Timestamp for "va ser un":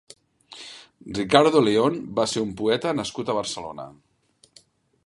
2.21-2.57